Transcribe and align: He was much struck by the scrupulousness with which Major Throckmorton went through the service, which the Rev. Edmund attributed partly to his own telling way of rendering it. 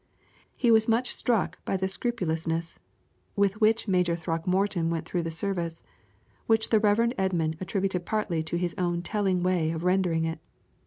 He 0.55 0.71
was 0.71 0.87
much 0.87 1.13
struck 1.13 1.63
by 1.63 1.77
the 1.77 1.87
scrupulousness 1.87 2.79
with 3.35 3.61
which 3.61 3.87
Major 3.87 4.15
Throckmorton 4.15 4.89
went 4.89 5.05
through 5.05 5.21
the 5.21 5.29
service, 5.29 5.83
which 6.47 6.69
the 6.69 6.79
Rev. 6.79 7.13
Edmund 7.19 7.55
attributed 7.61 8.03
partly 8.03 8.41
to 8.41 8.57
his 8.57 8.73
own 8.79 9.03
telling 9.03 9.43
way 9.43 9.69
of 9.69 9.83
rendering 9.83 10.25
it. 10.25 10.39